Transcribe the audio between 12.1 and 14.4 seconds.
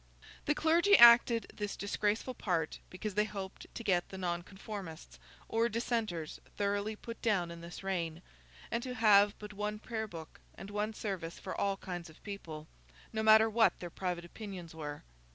people, no matter what their private